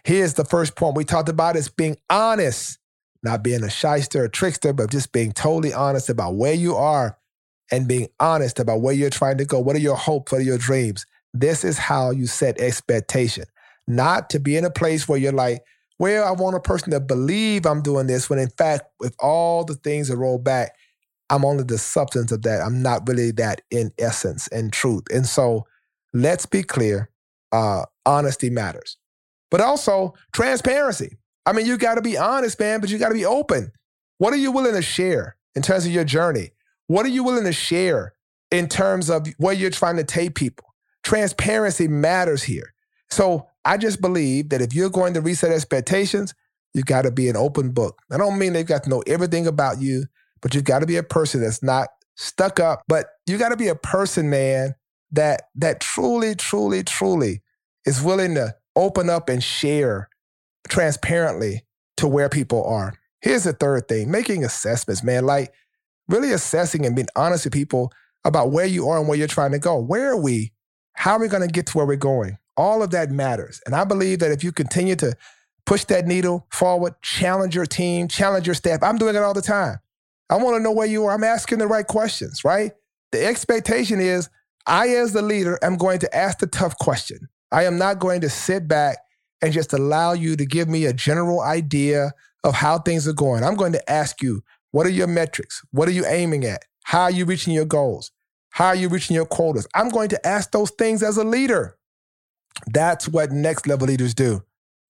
Here's 0.03 0.35
the 0.35 0.45
first 0.45 0.75
point 0.75 0.95
we 0.95 1.03
talked 1.03 1.29
about 1.29 1.55
is 1.55 1.67
being 1.67 1.97
honest, 2.09 2.77
not 3.23 3.43
being 3.43 3.63
a 3.63 3.69
shyster 3.69 4.25
or 4.25 4.27
trickster, 4.29 4.71
but 4.71 4.91
just 4.91 5.11
being 5.11 5.31
totally 5.31 5.73
honest 5.73 6.09
about 6.09 6.35
where 6.35 6.53
you 6.53 6.75
are 6.75 7.17
and 7.71 7.87
being 7.87 8.07
honest 8.19 8.59
about 8.59 8.81
where 8.81 8.93
you're 8.93 9.09
trying 9.09 9.37
to 9.39 9.45
go. 9.45 9.59
What 9.59 9.75
are 9.75 9.79
your 9.79 9.97
hopes? 9.97 10.31
What 10.31 10.39
are 10.39 10.45
your 10.45 10.57
dreams? 10.57 11.05
This 11.33 11.63
is 11.63 11.77
how 11.77 12.11
you 12.11 12.27
set 12.27 12.59
expectation. 12.59 13.45
Not 13.87 14.29
to 14.31 14.39
be 14.39 14.57
in 14.57 14.65
a 14.65 14.71
place 14.71 15.07
where 15.07 15.17
you're 15.17 15.31
like, 15.31 15.63
well, 15.99 16.27
I 16.27 16.31
want 16.31 16.55
a 16.55 16.59
person 16.59 16.91
to 16.91 16.99
believe 16.99 17.65
I'm 17.65 17.81
doing 17.81 18.07
this, 18.07 18.29
when 18.29 18.39
in 18.39 18.49
fact, 18.49 18.85
if 19.01 19.13
all 19.19 19.63
the 19.63 19.75
things 19.75 20.07
that 20.07 20.17
roll 20.17 20.39
back, 20.39 20.75
I'm 21.29 21.45
only 21.45 21.63
the 21.63 21.77
substance 21.77 22.31
of 22.31 22.41
that. 22.41 22.61
I'm 22.61 22.81
not 22.81 23.07
really 23.07 23.31
that 23.31 23.61
in 23.69 23.91
essence 23.97 24.47
and 24.49 24.73
truth. 24.73 25.03
And 25.13 25.25
so 25.25 25.65
let's 26.13 26.45
be 26.45 26.63
clear 26.63 27.09
uh, 27.51 27.85
honesty 28.05 28.49
matters, 28.49 28.97
but 29.49 29.61
also 29.61 30.13
transparency. 30.33 31.17
I 31.45 31.53
mean, 31.53 31.65
you 31.65 31.77
got 31.77 31.95
to 31.95 32.01
be 32.01 32.17
honest, 32.17 32.59
man, 32.59 32.81
but 32.81 32.89
you 32.89 32.97
got 32.97 33.09
to 33.09 33.15
be 33.15 33.25
open. 33.25 33.71
What 34.17 34.33
are 34.33 34.37
you 34.37 34.51
willing 34.51 34.73
to 34.73 34.81
share 34.81 35.35
in 35.55 35.61
terms 35.61 35.85
of 35.85 35.91
your 35.91 36.03
journey? 36.03 36.51
What 36.87 37.05
are 37.05 37.09
you 37.09 37.23
willing 37.23 37.45
to 37.45 37.53
share 37.53 38.13
in 38.51 38.67
terms 38.67 39.09
of 39.09 39.27
where 39.37 39.53
you're 39.53 39.69
trying 39.69 39.97
to 39.97 40.03
take 40.03 40.35
people? 40.35 40.70
Transparency 41.03 41.87
matters 41.87 42.43
here. 42.43 42.73
So 43.09 43.47
I 43.65 43.77
just 43.77 44.01
believe 44.01 44.49
that 44.49 44.61
if 44.61 44.73
you're 44.73 44.89
going 44.89 45.13
to 45.13 45.21
reset 45.21 45.51
expectations, 45.51 46.33
you've 46.73 46.85
got 46.85 47.03
to 47.03 47.11
be 47.11 47.29
an 47.29 47.35
open 47.35 47.71
book. 47.71 48.01
I 48.11 48.17
don't 48.17 48.39
mean 48.39 48.53
they've 48.53 48.65
got 48.65 48.83
to 48.83 48.89
know 48.89 49.03
everything 49.07 49.47
about 49.47 49.81
you, 49.81 50.05
but 50.41 50.55
you've 50.55 50.63
got 50.63 50.79
to 50.79 50.85
be 50.85 50.97
a 50.97 51.03
person 51.03 51.41
that's 51.41 51.61
not 51.61 51.89
stuck 52.15 52.59
up. 52.59 52.83
But 52.87 53.07
you 53.25 53.37
got 53.37 53.49
to 53.49 53.57
be 53.57 53.67
a 53.67 53.75
person, 53.75 54.29
man, 54.29 54.75
that 55.11 55.43
that 55.55 55.81
truly, 55.81 56.35
truly, 56.35 56.83
truly 56.83 57.41
is 57.85 58.01
willing 58.01 58.35
to 58.35 58.55
open 58.75 59.09
up 59.09 59.29
and 59.29 59.43
share 59.43 60.09
transparently 60.69 61.65
to 61.97 62.07
where 62.07 62.29
people 62.29 62.63
are. 62.65 62.93
Here's 63.19 63.43
the 63.43 63.53
third 63.53 63.87
thing 63.87 64.09
making 64.09 64.43
assessments, 64.43 65.03
man. 65.03 65.25
Like 65.25 65.53
really 66.07 66.31
assessing 66.31 66.85
and 66.85 66.95
being 66.95 67.07
honest 67.15 67.45
with 67.45 67.53
people 67.53 67.91
about 68.23 68.51
where 68.51 68.65
you 68.65 68.87
are 68.89 68.99
and 68.99 69.07
where 69.07 69.17
you're 69.17 69.27
trying 69.27 69.51
to 69.51 69.59
go. 69.59 69.77
Where 69.77 70.11
are 70.11 70.21
we? 70.21 70.51
How 70.93 71.13
are 71.13 71.19
we 71.19 71.27
going 71.27 71.41
to 71.41 71.51
get 71.51 71.67
to 71.67 71.77
where 71.77 71.85
we're 71.85 71.95
going? 71.95 72.37
All 72.57 72.83
of 72.83 72.91
that 72.91 73.11
matters. 73.11 73.61
And 73.65 73.75
I 73.75 73.83
believe 73.83 74.19
that 74.19 74.31
if 74.31 74.43
you 74.43 74.51
continue 74.51 74.95
to 74.97 75.15
push 75.65 75.85
that 75.85 76.05
needle 76.05 76.47
forward, 76.51 76.95
challenge 77.01 77.55
your 77.55 77.65
team, 77.65 78.07
challenge 78.07 78.45
your 78.45 78.55
staff, 78.55 78.83
I'm 78.83 78.97
doing 78.97 79.15
it 79.15 79.21
all 79.21 79.33
the 79.33 79.41
time. 79.41 79.77
I 80.29 80.37
want 80.37 80.57
to 80.57 80.63
know 80.63 80.71
where 80.71 80.87
you 80.87 81.05
are. 81.05 81.13
I'm 81.13 81.23
asking 81.23 81.59
the 81.59 81.67
right 81.67 81.85
questions, 81.85 82.43
right? 82.43 82.71
The 83.11 83.25
expectation 83.25 83.99
is 83.99 84.29
I, 84.65 84.89
as 84.89 85.13
the 85.13 85.21
leader, 85.21 85.59
am 85.61 85.77
going 85.77 85.99
to 85.99 86.15
ask 86.15 86.39
the 86.39 86.47
tough 86.47 86.77
question. 86.77 87.27
I 87.51 87.65
am 87.65 87.77
not 87.77 87.99
going 87.99 88.21
to 88.21 88.29
sit 88.29 88.67
back 88.67 88.97
and 89.41 89.51
just 89.51 89.73
allow 89.73 90.13
you 90.13 90.35
to 90.35 90.45
give 90.45 90.69
me 90.69 90.85
a 90.85 90.93
general 90.93 91.41
idea 91.41 92.11
of 92.43 92.55
how 92.55 92.79
things 92.79 93.07
are 93.07 93.13
going. 93.13 93.43
I'm 93.43 93.55
going 93.55 93.73
to 93.73 93.91
ask 93.91 94.21
you, 94.21 94.43
what 94.71 94.85
are 94.85 94.91
your 94.91 95.07
metrics? 95.07 95.61
What 95.71 95.87
are 95.87 95.91
you 95.91 96.05
aiming 96.05 96.45
at? 96.45 96.63
How 96.83 97.03
are 97.03 97.11
you 97.11 97.25
reaching 97.25 97.53
your 97.53 97.65
goals? 97.65 98.11
How 98.51 98.67
are 98.67 98.75
you 98.75 98.89
reaching 98.89 99.15
your 99.15 99.25
quotas? 99.25 99.67
I'm 99.73 99.89
going 99.89 100.09
to 100.09 100.27
ask 100.27 100.51
those 100.51 100.71
things 100.71 101.01
as 101.01 101.17
a 101.17 101.23
leader. 101.23 101.77
That's 102.67 103.07
what 103.07 103.31
next 103.31 103.65
level 103.65 103.87
leaders 103.87 104.13
do. 104.13 104.43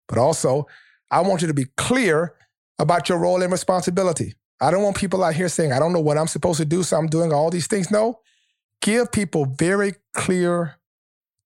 But 0.07 0.17
also, 0.17 0.67
I 1.09 1.21
want 1.21 1.41
you 1.41 1.47
to 1.47 1.53
be 1.53 1.67
clear 1.77 2.35
about 2.79 3.07
your 3.07 3.19
role 3.19 3.41
and 3.41 3.51
responsibility. 3.51 4.33
I 4.59 4.71
don't 4.71 4.83
want 4.83 4.97
people 4.97 5.23
out 5.23 5.35
here 5.35 5.47
saying, 5.47 5.71
I 5.71 5.79
don't 5.79 5.93
know 5.93 5.99
what 5.99 6.17
I'm 6.17 6.27
supposed 6.27 6.57
to 6.57 6.65
do, 6.65 6.83
so 6.83 6.97
I'm 6.97 7.07
doing 7.07 7.31
all 7.31 7.49
these 7.49 7.67
things. 7.67 7.91
No, 7.91 8.19
give 8.81 9.11
people 9.11 9.45
very 9.45 9.93
clear 10.13 10.75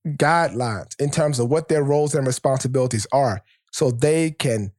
guidelines 0.07 0.99
in 0.99 1.11
terms 1.11 1.39
of 1.39 1.49
what 1.49 1.67
their 1.67 1.83
roles 1.83 2.15
and 2.15 2.25
responsibilities 2.25 3.07
are 3.11 3.41
so 3.71 3.91
they 3.91 4.31
can 4.31 4.71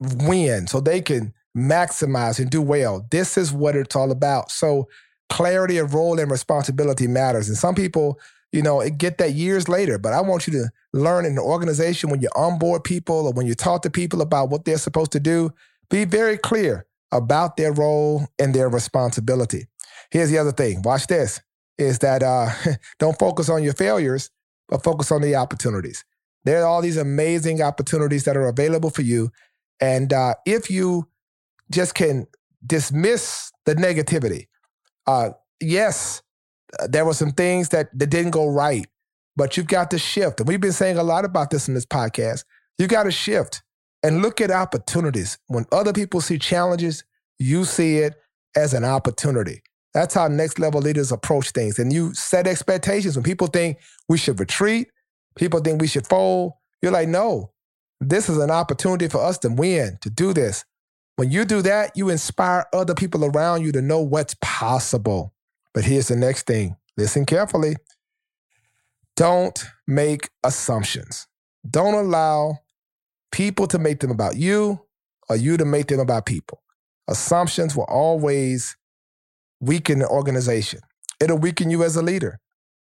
win, 0.00 0.66
so 0.66 0.80
they 0.80 1.00
can 1.00 1.32
maximize 1.56 2.38
and 2.38 2.50
do 2.50 2.62
well. 2.62 3.06
This 3.10 3.36
is 3.38 3.52
what 3.52 3.76
it's 3.76 3.96
all 3.96 4.10
about. 4.10 4.50
So 4.50 4.88
clarity 5.28 5.78
of 5.78 5.94
role 5.94 6.18
and 6.18 6.30
responsibility 6.30 7.06
matters. 7.06 7.48
And 7.48 7.56
some 7.56 7.74
people, 7.74 8.18
you 8.52 8.62
know, 8.62 8.88
get 8.90 9.18
that 9.18 9.34
years 9.34 9.68
later, 9.68 9.98
but 9.98 10.12
I 10.12 10.20
want 10.20 10.46
you 10.46 10.52
to 10.54 10.70
learn 10.92 11.24
in 11.24 11.34
the 11.34 11.42
organization 11.42 12.10
when 12.10 12.20
you 12.20 12.28
onboard 12.34 12.84
people 12.84 13.26
or 13.26 13.32
when 13.32 13.46
you 13.46 13.54
talk 13.54 13.82
to 13.82 13.90
people 13.90 14.22
about 14.22 14.50
what 14.50 14.64
they're 14.64 14.78
supposed 14.78 15.12
to 15.12 15.20
do, 15.20 15.52
be 15.90 16.04
very 16.04 16.38
clear 16.38 16.86
about 17.12 17.56
their 17.56 17.72
role 17.72 18.26
and 18.38 18.54
their 18.54 18.68
responsibility. 18.68 19.66
Here's 20.10 20.30
the 20.30 20.38
other 20.38 20.52
thing. 20.52 20.82
Watch 20.82 21.06
this. 21.06 21.40
Is 21.76 22.00
that 22.00 22.22
uh, 22.22 22.50
don't 22.98 23.18
focus 23.18 23.48
on 23.48 23.62
your 23.62 23.74
failures, 23.74 24.30
but 24.68 24.82
focus 24.82 25.12
on 25.12 25.22
the 25.22 25.36
opportunities. 25.36 26.04
There 26.44 26.62
are 26.62 26.66
all 26.66 26.82
these 26.82 26.96
amazing 26.96 27.62
opportunities 27.62 28.24
that 28.24 28.36
are 28.36 28.48
available 28.48 28.90
for 28.90 29.02
you. 29.02 29.30
And 29.80 30.12
uh, 30.12 30.34
if 30.46 30.70
you 30.70 31.08
just 31.70 31.94
can 31.94 32.26
dismiss 32.66 33.52
the 33.64 33.74
negativity, 33.74 34.46
uh, 35.08 35.30
yes, 35.58 36.22
there 36.86 37.06
were 37.06 37.14
some 37.14 37.32
things 37.32 37.70
that, 37.70 37.88
that 37.98 38.10
didn't 38.10 38.32
go 38.32 38.46
right, 38.46 38.86
but 39.36 39.56
you've 39.56 39.66
got 39.66 39.90
to 39.92 39.98
shift. 39.98 40.38
And 40.38 40.46
we've 40.46 40.60
been 40.60 40.72
saying 40.72 40.98
a 40.98 41.02
lot 41.02 41.24
about 41.24 41.48
this 41.48 41.66
in 41.66 41.72
this 41.72 41.86
podcast. 41.86 42.44
You 42.76 42.86
got 42.86 43.04
to 43.04 43.10
shift 43.10 43.62
and 44.02 44.20
look 44.20 44.42
at 44.42 44.50
opportunities. 44.50 45.38
When 45.46 45.64
other 45.72 45.94
people 45.94 46.20
see 46.20 46.38
challenges, 46.38 47.04
you 47.38 47.64
see 47.64 47.98
it 47.98 48.16
as 48.54 48.74
an 48.74 48.84
opportunity. 48.84 49.62
That's 49.94 50.12
how 50.12 50.28
next 50.28 50.58
level 50.58 50.82
leaders 50.82 51.10
approach 51.10 51.52
things. 51.52 51.78
And 51.78 51.90
you 51.90 52.12
set 52.12 52.46
expectations. 52.46 53.16
When 53.16 53.24
people 53.24 53.46
think 53.46 53.78
we 54.10 54.18
should 54.18 54.38
retreat, 54.38 54.88
people 55.36 55.60
think 55.60 55.80
we 55.80 55.88
should 55.88 56.06
fold, 56.06 56.52
you're 56.82 56.92
like, 56.92 57.08
no, 57.08 57.52
this 57.98 58.28
is 58.28 58.36
an 58.36 58.50
opportunity 58.50 59.08
for 59.08 59.24
us 59.24 59.38
to 59.38 59.48
win, 59.48 59.96
to 60.02 60.10
do 60.10 60.34
this. 60.34 60.66
When 61.18 61.32
you 61.32 61.44
do 61.44 61.62
that, 61.62 61.96
you 61.96 62.10
inspire 62.10 62.66
other 62.72 62.94
people 62.94 63.24
around 63.24 63.62
you 63.62 63.72
to 63.72 63.82
know 63.82 64.00
what's 64.00 64.36
possible. 64.40 65.34
But 65.74 65.82
here's 65.82 66.06
the 66.06 66.14
next 66.14 66.46
thing 66.46 66.76
listen 66.96 67.26
carefully. 67.26 67.74
Don't 69.16 69.64
make 69.88 70.30
assumptions. 70.44 71.26
Don't 71.68 71.94
allow 71.94 72.58
people 73.32 73.66
to 73.66 73.80
make 73.80 73.98
them 73.98 74.12
about 74.12 74.36
you 74.36 74.78
or 75.28 75.34
you 75.34 75.56
to 75.56 75.64
make 75.64 75.88
them 75.88 75.98
about 75.98 76.24
people. 76.24 76.62
Assumptions 77.08 77.74
will 77.74 77.86
always 77.88 78.76
weaken 79.58 79.98
the 79.98 80.08
organization. 80.08 80.78
It'll 81.20 81.36
weaken 81.36 81.68
you 81.68 81.82
as 81.82 81.96
a 81.96 82.02
leader. 82.02 82.38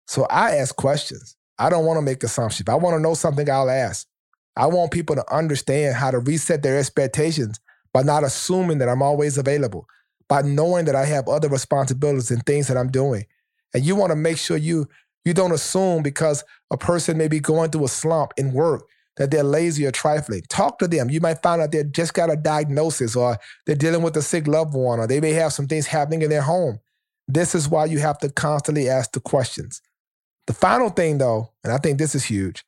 So 0.08 0.26
I 0.28 0.56
ask 0.56 0.74
questions. 0.74 1.36
I 1.56 1.70
don't 1.70 1.86
want 1.86 1.98
to 1.98 2.02
make 2.02 2.24
assumptions. 2.24 2.62
If 2.62 2.68
I 2.68 2.74
want 2.74 2.96
to 2.96 3.00
know 3.00 3.14
something, 3.14 3.48
I'll 3.48 3.70
ask. 3.70 4.08
I 4.56 4.66
want 4.66 4.90
people 4.90 5.14
to 5.14 5.32
understand 5.32 5.94
how 5.94 6.10
to 6.10 6.18
reset 6.18 6.64
their 6.64 6.80
expectations 6.80 7.60
by 7.94 8.02
not 8.02 8.24
assuming 8.24 8.78
that 8.78 8.88
I'm 8.90 9.00
always 9.00 9.38
available, 9.38 9.86
by 10.28 10.42
knowing 10.42 10.84
that 10.84 10.96
I 10.96 11.06
have 11.06 11.28
other 11.28 11.48
responsibilities 11.48 12.30
and 12.30 12.44
things 12.44 12.68
that 12.68 12.76
I'm 12.76 12.90
doing. 12.90 13.24
And 13.72 13.84
you 13.84 13.96
want 13.96 14.10
to 14.10 14.16
make 14.16 14.36
sure 14.36 14.58
you 14.58 14.88
you 15.24 15.32
don't 15.32 15.52
assume 15.52 16.02
because 16.02 16.44
a 16.70 16.76
person 16.76 17.16
may 17.16 17.28
be 17.28 17.40
going 17.40 17.70
through 17.70 17.86
a 17.86 17.88
slump 17.88 18.34
in 18.36 18.52
work 18.52 18.86
that 19.16 19.30
they're 19.30 19.42
lazy 19.42 19.86
or 19.86 19.90
trifling. 19.90 20.42
Talk 20.48 20.78
to 20.80 20.88
them. 20.88 21.08
You 21.08 21.20
might 21.20 21.42
find 21.42 21.62
out 21.62 21.72
they 21.72 21.84
just 21.84 22.12
got 22.12 22.30
a 22.30 22.36
diagnosis 22.36 23.16
or 23.16 23.38
they're 23.64 23.76
dealing 23.76 24.02
with 24.02 24.16
a 24.16 24.22
sick 24.22 24.46
loved 24.46 24.74
one 24.74 24.98
or 24.98 25.06
they 25.06 25.20
may 25.20 25.32
have 25.32 25.52
some 25.52 25.66
things 25.66 25.86
happening 25.86 26.22
in 26.22 26.30
their 26.30 26.42
home. 26.42 26.78
This 27.26 27.54
is 27.54 27.68
why 27.68 27.86
you 27.86 28.00
have 28.00 28.18
to 28.18 28.28
constantly 28.28 28.88
ask 28.88 29.12
the 29.12 29.20
questions. 29.20 29.80
The 30.46 30.52
final 30.52 30.90
thing, 30.90 31.18
though, 31.18 31.52
and 31.62 31.72
I 31.72 31.78
think 31.78 31.98
this 31.98 32.14
is 32.14 32.24
huge, 32.24 32.66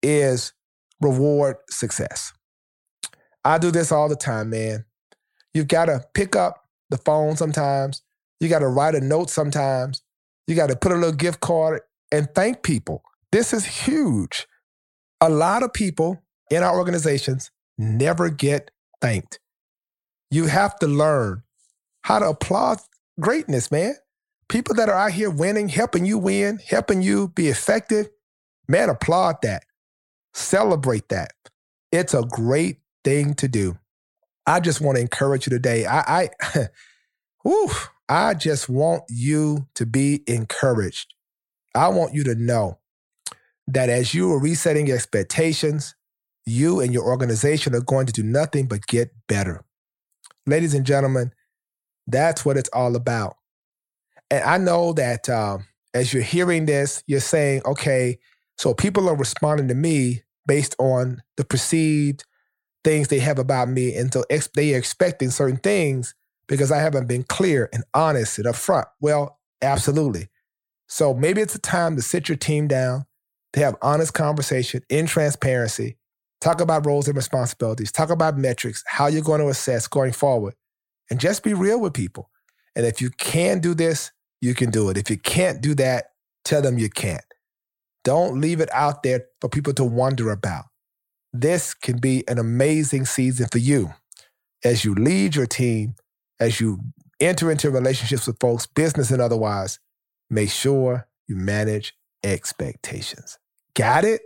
is 0.00 0.52
reward 1.00 1.56
success. 1.70 2.32
I 3.46 3.58
do 3.58 3.70
this 3.70 3.92
all 3.92 4.08
the 4.08 4.16
time, 4.16 4.50
man. 4.50 4.86
You've 5.54 5.68
got 5.68 5.84
to 5.84 6.02
pick 6.14 6.34
up 6.34 6.64
the 6.90 6.96
phone 6.96 7.36
sometimes. 7.36 8.02
You 8.40 8.48
got 8.48 8.58
to 8.58 8.66
write 8.66 8.96
a 8.96 9.00
note 9.00 9.30
sometimes. 9.30 10.02
You 10.48 10.56
got 10.56 10.68
to 10.68 10.74
put 10.74 10.90
a 10.90 10.96
little 10.96 11.12
gift 11.12 11.38
card 11.38 11.82
and 12.10 12.28
thank 12.34 12.64
people. 12.64 13.04
This 13.30 13.52
is 13.52 13.64
huge. 13.64 14.48
A 15.20 15.28
lot 15.28 15.62
of 15.62 15.72
people 15.72 16.24
in 16.50 16.64
our 16.64 16.76
organizations 16.76 17.52
never 17.78 18.30
get 18.30 18.72
thanked. 19.00 19.38
You 20.28 20.46
have 20.46 20.76
to 20.80 20.88
learn 20.88 21.44
how 22.02 22.18
to 22.18 22.30
applaud 22.30 22.80
greatness, 23.20 23.70
man. 23.70 23.94
People 24.48 24.74
that 24.74 24.88
are 24.88 25.06
out 25.06 25.12
here 25.12 25.30
winning, 25.30 25.68
helping 25.68 26.04
you 26.04 26.18
win, 26.18 26.58
helping 26.68 27.00
you 27.00 27.28
be 27.28 27.46
effective, 27.46 28.08
man, 28.66 28.88
applaud 28.88 29.36
that. 29.42 29.62
Celebrate 30.34 31.08
that. 31.10 31.30
It's 31.92 32.12
a 32.12 32.22
great 32.22 32.78
thing 33.06 33.34
to 33.34 33.46
do. 33.46 33.78
I 34.48 34.58
just 34.58 34.80
want 34.80 34.96
to 34.96 35.00
encourage 35.00 35.46
you 35.46 35.50
today. 35.50 35.86
I, 35.86 36.00
I, 36.22 36.28
whew, 37.44 37.70
I 38.08 38.34
just 38.34 38.68
want 38.68 39.04
you 39.08 39.68
to 39.76 39.86
be 39.86 40.24
encouraged. 40.26 41.14
I 41.72 41.86
want 41.88 42.14
you 42.14 42.24
to 42.24 42.34
know 42.34 42.80
that 43.68 43.88
as 43.88 44.12
you 44.12 44.32
are 44.32 44.40
resetting 44.40 44.88
your 44.88 44.96
expectations, 44.96 45.94
you 46.46 46.80
and 46.80 46.92
your 46.92 47.04
organization 47.04 47.76
are 47.76 47.80
going 47.80 48.06
to 48.06 48.12
do 48.12 48.24
nothing 48.24 48.66
but 48.66 48.86
get 48.88 49.12
better. 49.28 49.64
Ladies 50.44 50.74
and 50.74 50.84
gentlemen, 50.84 51.32
that's 52.08 52.44
what 52.44 52.56
it's 52.56 52.70
all 52.72 52.96
about. 52.96 53.36
And 54.32 54.42
I 54.42 54.58
know 54.58 54.92
that 54.94 55.28
um, 55.28 55.66
as 55.94 56.12
you're 56.12 56.24
hearing 56.24 56.66
this, 56.66 57.04
you're 57.06 57.20
saying, 57.20 57.62
okay, 57.66 58.18
so 58.58 58.74
people 58.74 59.08
are 59.08 59.16
responding 59.16 59.68
to 59.68 59.74
me 59.74 60.24
based 60.44 60.74
on 60.80 61.22
the 61.36 61.44
perceived 61.44 62.24
things 62.86 63.08
they 63.08 63.18
have 63.18 63.40
about 63.40 63.68
me. 63.68 63.96
And 63.96 64.12
so 64.12 64.24
ex- 64.30 64.48
they 64.54 64.72
are 64.72 64.78
expecting 64.78 65.30
certain 65.30 65.56
things 65.56 66.14
because 66.46 66.70
I 66.70 66.78
haven't 66.78 67.08
been 67.08 67.24
clear 67.24 67.68
and 67.72 67.82
honest 67.92 68.38
and 68.38 68.46
upfront. 68.46 68.84
Well, 69.00 69.40
absolutely. 69.60 70.28
So 70.86 71.12
maybe 71.12 71.40
it's 71.40 71.56
a 71.56 71.58
time 71.58 71.96
to 71.96 72.02
sit 72.02 72.28
your 72.28 72.36
team 72.36 72.68
down, 72.68 73.04
to 73.54 73.60
have 73.60 73.74
honest 73.82 74.14
conversation 74.14 74.82
in 74.88 75.06
transparency, 75.06 75.96
talk 76.40 76.60
about 76.60 76.86
roles 76.86 77.08
and 77.08 77.16
responsibilities, 77.16 77.90
talk 77.90 78.10
about 78.10 78.38
metrics, 78.38 78.84
how 78.86 79.08
you're 79.08 79.20
going 79.20 79.40
to 79.40 79.48
assess 79.48 79.88
going 79.88 80.12
forward, 80.12 80.54
and 81.10 81.18
just 81.18 81.42
be 81.42 81.54
real 81.54 81.80
with 81.80 81.92
people. 81.92 82.30
And 82.76 82.86
if 82.86 83.00
you 83.02 83.10
can 83.10 83.58
do 83.58 83.74
this, 83.74 84.12
you 84.40 84.54
can 84.54 84.70
do 84.70 84.90
it. 84.90 84.96
If 84.96 85.10
you 85.10 85.18
can't 85.18 85.60
do 85.60 85.74
that, 85.74 86.10
tell 86.44 86.62
them 86.62 86.78
you 86.78 86.88
can't. 86.88 87.24
Don't 88.04 88.40
leave 88.40 88.60
it 88.60 88.68
out 88.72 89.02
there 89.02 89.24
for 89.40 89.48
people 89.48 89.72
to 89.74 89.82
wonder 89.82 90.30
about. 90.30 90.66
This 91.32 91.74
can 91.74 91.98
be 91.98 92.26
an 92.28 92.38
amazing 92.38 93.04
season 93.06 93.48
for 93.50 93.58
you 93.58 93.92
as 94.64 94.84
you 94.84 94.94
lead 94.94 95.36
your 95.36 95.46
team, 95.46 95.94
as 96.40 96.60
you 96.60 96.80
enter 97.20 97.50
into 97.50 97.70
relationships 97.70 98.26
with 98.26 98.38
folks, 98.40 98.66
business 98.66 99.10
and 99.10 99.20
otherwise. 99.20 99.78
Make 100.30 100.50
sure 100.50 101.06
you 101.28 101.36
manage 101.36 101.94
expectations. 102.24 103.38
Got 103.74 104.04
it? 104.04 104.22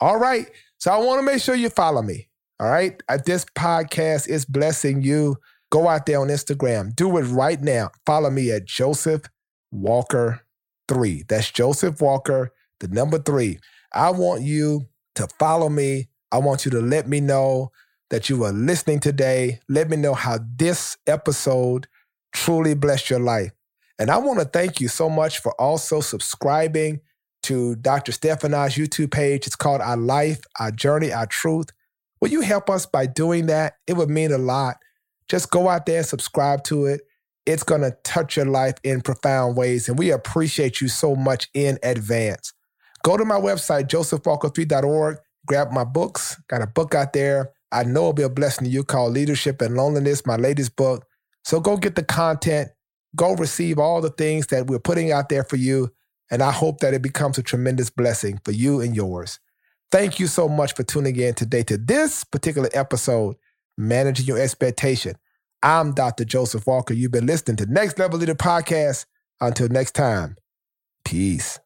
All 0.00 0.18
right. 0.18 0.50
So 0.78 0.92
I 0.92 0.98
want 0.98 1.20
to 1.20 1.26
make 1.26 1.42
sure 1.42 1.54
you 1.54 1.70
follow 1.70 2.02
me. 2.02 2.28
All 2.60 2.68
right. 2.68 3.02
Uh, 3.08 3.18
this 3.24 3.44
podcast 3.56 4.28
is 4.28 4.44
blessing 4.44 5.02
you. 5.02 5.36
Go 5.70 5.88
out 5.88 6.06
there 6.06 6.20
on 6.20 6.28
Instagram. 6.28 6.94
Do 6.94 7.16
it 7.16 7.22
right 7.22 7.60
now. 7.60 7.90
Follow 8.04 8.30
me 8.30 8.50
at 8.52 8.66
Joseph 8.66 9.22
Walker 9.72 10.42
3. 10.88 11.24
That's 11.28 11.50
Joseph 11.50 12.00
Walker, 12.00 12.52
the 12.80 12.88
number 12.88 13.18
three. 13.18 13.58
I 13.92 14.10
want 14.10 14.42
you 14.42 14.86
to 15.16 15.28
follow 15.38 15.68
me. 15.68 16.08
I 16.32 16.38
want 16.38 16.64
you 16.64 16.70
to 16.72 16.80
let 16.80 17.08
me 17.08 17.20
know 17.20 17.72
that 18.10 18.28
you 18.28 18.44
are 18.44 18.52
listening 18.52 19.00
today. 19.00 19.60
Let 19.68 19.90
me 19.90 19.96
know 19.96 20.14
how 20.14 20.38
this 20.56 20.96
episode 21.06 21.88
truly 22.32 22.74
blessed 22.74 23.10
your 23.10 23.20
life. 23.20 23.52
And 23.98 24.10
I 24.10 24.18
want 24.18 24.38
to 24.38 24.44
thank 24.44 24.80
you 24.80 24.88
so 24.88 25.08
much 25.08 25.38
for 25.38 25.58
also 25.60 26.00
subscribing 26.00 27.00
to 27.44 27.76
Dr. 27.76 28.12
Stefana's 28.12 28.74
YouTube 28.74 29.10
page. 29.10 29.46
It's 29.46 29.56
called 29.56 29.80
Our 29.80 29.96
Life, 29.96 30.40
Our 30.60 30.70
Journey, 30.70 31.12
Our 31.12 31.26
Truth. 31.26 31.70
Will 32.20 32.30
you 32.30 32.40
help 32.40 32.68
us 32.68 32.86
by 32.86 33.06
doing 33.06 33.46
that? 33.46 33.74
It 33.86 33.94
would 33.94 34.10
mean 34.10 34.32
a 34.32 34.38
lot. 34.38 34.76
Just 35.28 35.50
go 35.50 35.68
out 35.68 35.86
there 35.86 35.98
and 35.98 36.06
subscribe 36.06 36.64
to 36.64 36.86
it. 36.86 37.02
It's 37.46 37.62
going 37.62 37.82
to 37.82 37.96
touch 38.04 38.36
your 38.36 38.46
life 38.46 38.74
in 38.82 39.00
profound 39.00 39.56
ways. 39.56 39.88
And 39.88 39.98
we 39.98 40.10
appreciate 40.10 40.80
you 40.80 40.88
so 40.88 41.14
much 41.14 41.48
in 41.54 41.78
advance. 41.82 42.52
Go 43.06 43.16
to 43.16 43.24
my 43.24 43.38
website, 43.40 43.86
josephwalker3.org. 43.86 45.18
Grab 45.46 45.70
my 45.70 45.84
books. 45.84 46.36
Got 46.48 46.60
a 46.60 46.66
book 46.66 46.94
out 46.94 47.12
there. 47.12 47.52
I 47.70 47.84
know 47.84 48.00
it'll 48.00 48.12
be 48.12 48.22
a 48.22 48.28
blessing 48.28 48.64
to 48.64 48.70
you 48.70 48.84
called 48.84 49.12
Leadership 49.12 49.62
and 49.62 49.76
Loneliness, 49.76 50.26
my 50.26 50.36
latest 50.36 50.76
book. 50.76 51.06
So 51.44 51.60
go 51.60 51.76
get 51.76 51.94
the 51.94 52.02
content 52.02 52.70
Go 53.16 53.34
receive 53.34 53.78
all 53.78 54.02
the 54.02 54.10
things 54.10 54.48
that 54.48 54.66
we're 54.66 54.78
putting 54.78 55.10
out 55.10 55.30
there 55.30 55.42
for 55.42 55.56
you. 55.56 55.90
And 56.30 56.42
I 56.42 56.52
hope 56.52 56.80
that 56.80 56.92
it 56.92 57.02
becomes 57.02 57.38
a 57.38 57.42
tremendous 57.42 57.88
blessing 57.88 58.38
for 58.44 58.50
you 58.50 58.80
and 58.80 58.94
yours. 58.94 59.40
Thank 59.90 60.20
you 60.20 60.26
so 60.26 60.48
much 60.48 60.74
for 60.74 60.82
tuning 60.82 61.16
in 61.16 61.34
today 61.34 61.62
to 61.64 61.78
this 61.78 62.24
particular 62.24 62.68
episode, 62.74 63.36
Managing 63.78 64.26
Your 64.26 64.38
Expectation. 64.38 65.16
I'm 65.62 65.94
Dr. 65.94 66.24
Joseph 66.24 66.66
Walker. 66.66 66.92
You've 66.92 67.12
been 67.12 67.26
listening 67.26 67.56
to 67.58 67.66
Next 67.66 67.98
Level 67.98 68.18
Leader 68.18 68.34
Podcast. 68.34 69.06
Until 69.40 69.68
next 69.68 69.92
time, 69.92 70.36
peace. 71.04 71.58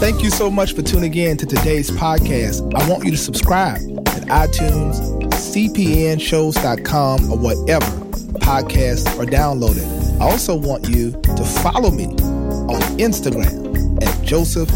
Thank 0.00 0.22
you 0.22 0.30
so 0.30 0.50
much 0.50 0.74
for 0.74 0.80
tuning 0.80 1.14
in 1.14 1.36
to 1.36 1.44
today's 1.44 1.90
podcast. 1.90 2.62
I 2.74 2.88
want 2.88 3.04
you 3.04 3.10
to 3.10 3.18
subscribe 3.18 3.76
at 4.08 4.22
iTunes, 4.28 4.98
cpnshows.com, 5.30 7.30
or 7.30 7.38
whatever 7.38 7.86
podcasts 8.40 9.06
are 9.18 9.26
downloaded. 9.26 9.84
I 10.18 10.24
also 10.24 10.56
want 10.56 10.88
you 10.88 11.12
to 11.12 11.44
follow 11.44 11.90
me 11.90 12.06
on 12.06 12.80
Instagram 12.98 14.02
at 14.02 14.24
Joseph 14.24 14.70